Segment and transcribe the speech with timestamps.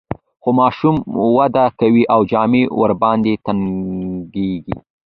[0.41, 0.95] خو ماشوم
[1.37, 4.75] وده کوي او جامې ورباندې تنګیږي.